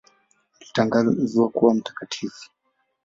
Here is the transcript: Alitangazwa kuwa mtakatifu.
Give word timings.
Alitangazwa 0.55 1.49
kuwa 1.49 1.73
mtakatifu. 1.75 2.49